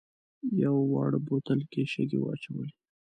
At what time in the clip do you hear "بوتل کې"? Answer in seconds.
1.27-1.81